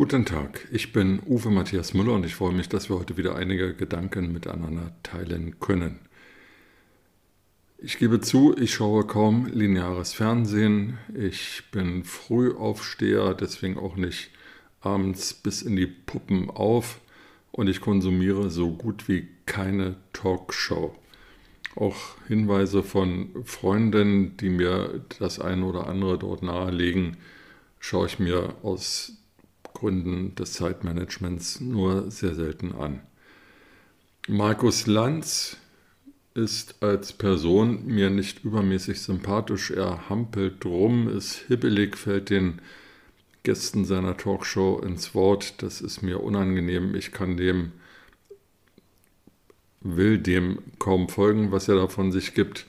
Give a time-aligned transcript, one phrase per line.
[0.00, 3.36] Guten Tag, ich bin Uwe Matthias Müller und ich freue mich, dass wir heute wieder
[3.36, 5.98] einige Gedanken miteinander teilen können.
[7.76, 10.96] Ich gebe zu, ich schaue kaum lineares Fernsehen.
[11.12, 14.30] Ich bin Frühaufsteher, deswegen auch nicht
[14.80, 17.02] abends bis in die Puppen auf
[17.52, 20.96] und ich konsumiere so gut wie keine Talkshow.
[21.76, 27.18] Auch Hinweise von Freunden, die mir das eine oder andere dort nahelegen,
[27.80, 29.20] schaue ich mir aus
[29.80, 33.00] Gründen des Zeitmanagements nur sehr selten an.
[34.28, 35.56] Markus Lanz
[36.34, 39.70] ist als Person mir nicht übermäßig sympathisch.
[39.70, 42.60] Er hampelt rum, ist hibbelig, fällt den
[43.42, 45.62] Gästen seiner Talkshow ins Wort.
[45.62, 46.94] Das ist mir unangenehm.
[46.94, 47.72] Ich kann dem,
[49.80, 52.66] will dem kaum folgen, was er da von sich gibt.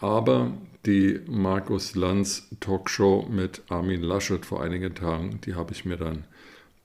[0.00, 0.52] Aber
[0.86, 6.24] die Markus Lanz Talkshow mit Armin Laschet vor einigen Tagen, die habe ich mir dann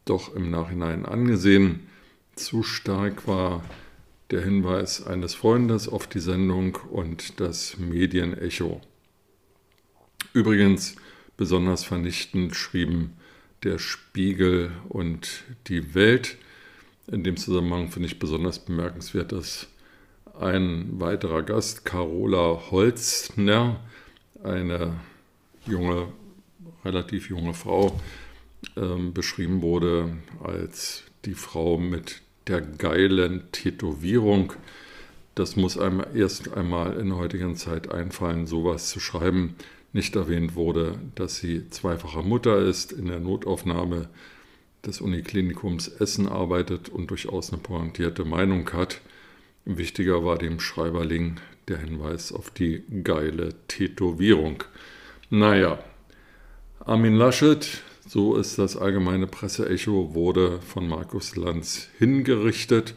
[0.06, 1.88] doch im Nachhinein angesehen.
[2.36, 3.64] Zu stark war
[4.30, 8.82] der Hinweis eines Freundes auf die Sendung und das Medienecho.
[10.34, 10.96] Übrigens
[11.36, 13.14] besonders vernichtend schrieben
[13.64, 16.38] der Spiegel und die Welt.
[17.08, 19.68] In dem Zusammenhang finde ich besonders bemerkenswert, dass
[20.40, 23.80] ein weiterer Gast, Carola Holzner,
[24.44, 25.00] eine
[25.66, 26.08] junge,
[26.86, 28.00] relativ junge Frau,
[28.76, 34.54] ähm, beschrieben wurde als die Frau mit der geilen Tätowierung.
[35.36, 39.56] Das muss einem erst einmal in der heutigen Zeit einfallen, sowas zu schreiben.
[39.94, 44.10] Nicht erwähnt wurde, dass sie zweifache Mutter ist, in der Notaufnahme
[44.86, 49.02] des Uniklinikums Essen arbeitet und durchaus eine pointierte Meinung hat.
[49.70, 54.64] Wichtiger war dem Schreiberling der Hinweis auf die geile Tätowierung.
[55.30, 55.84] Naja,
[56.80, 62.96] Armin Laschet, so ist das allgemeine Presseecho, wurde von Markus Lanz hingerichtet.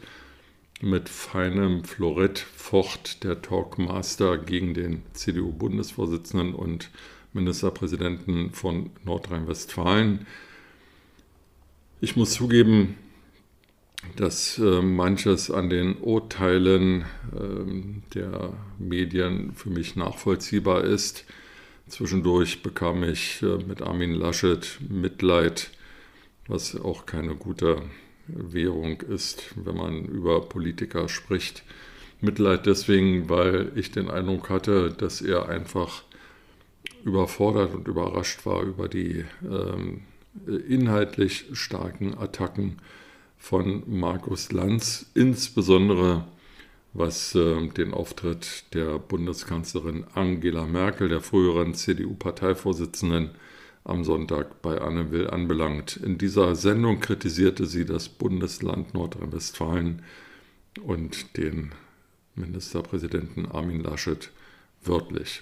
[0.81, 6.89] Mit feinem Florett focht der Talkmaster gegen den CDU-Bundesvorsitzenden und
[7.33, 10.25] Ministerpräsidenten von Nordrhein-Westfalen.
[11.99, 12.95] Ich muss zugeben,
[14.15, 17.01] dass äh, manches an den Urteilen
[17.33, 21.25] äh, der Medien für mich nachvollziehbar ist.
[21.87, 25.71] Zwischendurch bekam ich äh, mit Armin Laschet Mitleid,
[26.47, 27.83] was auch keine gute
[28.27, 31.63] Währung ist, wenn man über Politiker spricht.
[32.21, 36.03] Mitleid deswegen, weil ich den Eindruck hatte, dass er einfach
[37.03, 40.01] überfordert und überrascht war über die ähm,
[40.67, 42.77] inhaltlich starken Attacken
[43.41, 46.25] von Markus Lanz, insbesondere
[46.93, 53.31] was äh, den Auftritt der Bundeskanzlerin Angela Merkel, der früheren CDU-Parteivorsitzenden,
[53.83, 55.97] am Sonntag bei Anne Will anbelangt.
[55.97, 60.03] In dieser Sendung kritisierte sie das Bundesland Nordrhein-Westfalen
[60.83, 61.71] und den
[62.35, 64.29] Ministerpräsidenten Armin Laschet
[64.83, 65.41] wörtlich.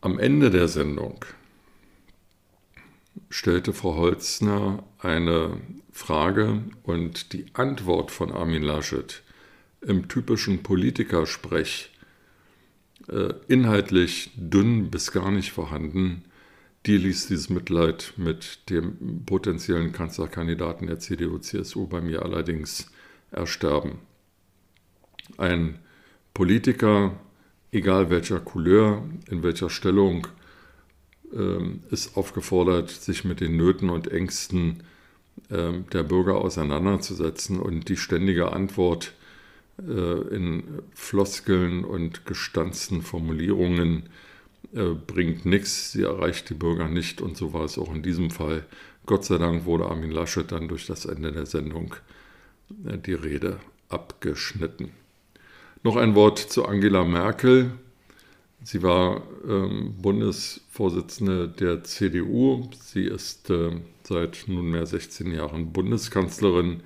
[0.00, 1.24] Am Ende der Sendung
[3.30, 5.60] stellte Frau Holzner eine
[5.92, 9.22] Frage und die Antwort von Armin Laschet
[9.80, 11.90] im typischen Politikersprech
[13.08, 16.24] äh, inhaltlich dünn bis gar nicht vorhanden,
[16.86, 22.90] die ließ dieses Mitleid mit dem potenziellen Kanzlerkandidaten der CDU-CSU bei mir allerdings
[23.30, 23.98] ersterben.
[25.36, 25.78] Ein
[26.34, 27.18] Politiker,
[27.70, 30.26] egal welcher Couleur, in welcher Stellung,
[31.90, 34.82] ist aufgefordert, sich mit den Nöten und Ängsten
[35.50, 39.14] ähm, der Bürger auseinanderzusetzen und die ständige Antwort
[39.78, 40.62] äh, in
[40.94, 44.04] Floskeln und gestanzten Formulierungen
[44.72, 48.30] äh, bringt nichts, sie erreicht die Bürger nicht und so war es auch in diesem
[48.30, 48.64] Fall.
[49.06, 51.94] Gott sei Dank wurde Armin Laschet dann durch das Ende der Sendung
[52.86, 54.92] äh, die Rede abgeschnitten.
[55.82, 57.72] Noch ein Wort zu Angela Merkel.
[58.62, 62.68] Sie war ähm, Bundesvorsitzende der CDU.
[62.78, 63.70] Sie ist äh,
[64.02, 66.82] seit nunmehr 16 Jahren Bundeskanzlerin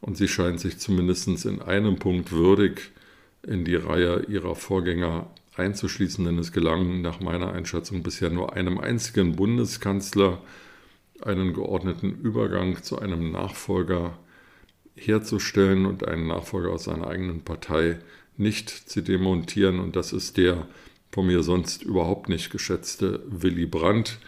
[0.00, 2.92] und sie scheint sich zumindest in einem Punkt würdig
[3.42, 8.78] in die Reihe ihrer Vorgänger einzuschließen, denn es gelang nach meiner Einschätzung bisher nur einem
[8.78, 10.40] einzigen Bundeskanzler
[11.20, 14.18] einen geordneten Übergang zu einem Nachfolger
[14.94, 17.98] herzustellen und einen Nachfolger aus seiner eigenen Partei
[18.36, 19.78] nicht zu demontieren.
[19.78, 20.66] Und das ist der
[21.12, 24.18] von mir sonst überhaupt nicht geschätzte Willy Brandt.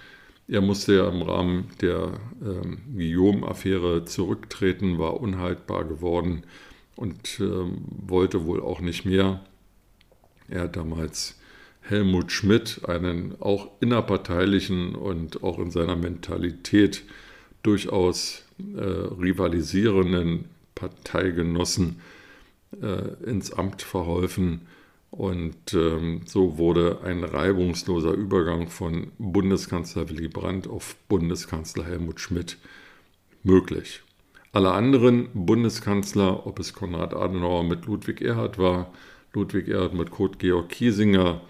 [0.47, 6.43] Er musste ja im Rahmen der ähm, Guillaume-Affäre zurücktreten, war unhaltbar geworden
[6.97, 9.41] und ähm, wollte wohl auch nicht mehr.
[10.49, 11.41] Er hat damals
[11.81, 17.05] Helmut Schmidt, einen auch innerparteilichen und auch in seiner Mentalität
[17.63, 18.45] durchaus
[18.77, 22.01] äh, rivalisierenden Parteigenossen
[22.83, 24.63] äh, ins Amt verholfen.
[25.15, 32.59] Und ähm, so wurde ein reibungsloser Übergang von Bundeskanzler Willy Brandt auf Bundeskanzler Helmut Schmidt
[33.45, 34.03] möglich.
[34.51, 38.93] Alle anderen Bundeskanzler, ob es Konrad Adenauer mit Ludwig Erhard war,
[39.33, 41.43] Ludwig Erhard mit Kurt Georg Kiesinger,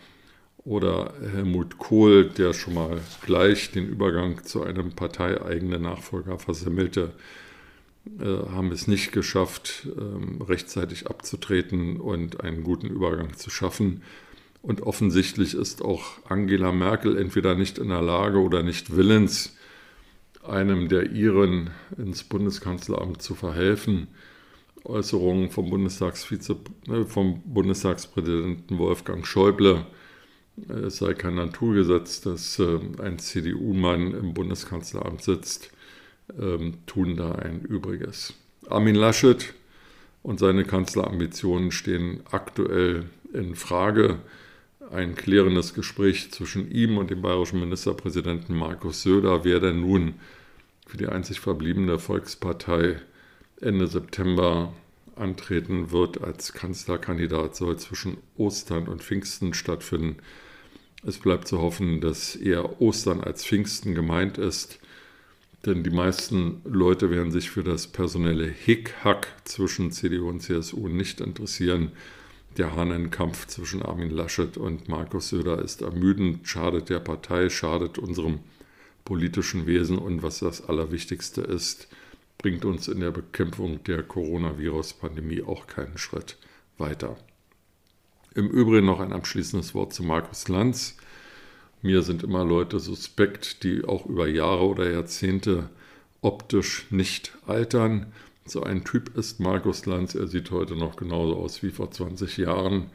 [0.64, 7.12] oder Helmut Kohl, der schon mal gleich den Übergang zu einem parteieigenen Nachfolger versemmelte,
[8.20, 14.02] haben es nicht geschafft, ähm, rechtzeitig abzutreten und einen guten Übergang zu schaffen.
[14.62, 19.56] Und offensichtlich ist auch Angela Merkel entweder nicht in der Lage oder nicht willens,
[20.42, 24.08] einem der Iren ins Bundeskanzleramt zu verhelfen.
[24.84, 26.56] Äußerungen vom, Bundestagsvize,
[26.88, 29.86] äh, vom Bundestagspräsidenten Wolfgang Schäuble
[30.68, 35.70] es sei kein Naturgesetz, dass äh, ein CDU-Mann im Bundeskanzleramt sitzt,
[36.38, 38.34] ähm, tun da ein Übriges.
[38.68, 39.54] Armin Laschet
[40.22, 44.18] und seine Kanzlerambitionen stehen aktuell in Frage.
[44.90, 50.14] Ein klärendes Gespräch zwischen ihm und dem bayerischen Ministerpräsidenten Markus Söder, wer denn nun
[50.86, 53.00] für die einzig verbliebene Volkspartei
[53.60, 54.72] Ende September
[55.16, 60.16] antreten wird als Kanzlerkandidat, soll zwischen Ostern und Pfingsten stattfinden.
[61.06, 64.78] Es bleibt zu hoffen, dass eher Ostern als Pfingsten gemeint ist,
[65.66, 71.20] denn die meisten Leute werden sich für das personelle Hickhack zwischen CDU und CSU nicht
[71.20, 71.92] interessieren.
[72.56, 78.40] Der Hahnenkampf zwischen Armin Laschet und Markus Söder ist ermüdend, schadet der Partei, schadet unserem
[79.04, 81.88] politischen Wesen und was das Allerwichtigste ist,
[82.38, 86.36] bringt uns in der Bekämpfung der Coronavirus-Pandemie auch keinen Schritt
[86.78, 87.16] weiter.
[88.34, 90.96] Im Übrigen noch ein abschließendes Wort zu Markus Lanz.
[91.84, 95.68] Mir sind immer Leute suspekt, die auch über Jahre oder Jahrzehnte
[96.22, 98.06] optisch nicht altern.
[98.46, 100.14] So ein Typ ist Markus Lanz.
[100.14, 102.86] Er sieht heute noch genauso aus wie vor 20 Jahren.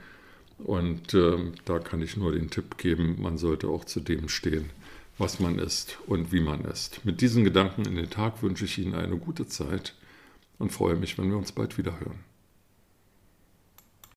[0.58, 4.72] Und äh, da kann ich nur den Tipp geben, man sollte auch zu dem stehen,
[5.20, 7.06] was man ist und wie man ist.
[7.06, 9.94] Mit diesen Gedanken in den Tag wünsche ich Ihnen eine gute Zeit
[10.58, 12.29] und freue mich, wenn wir uns bald wieder hören.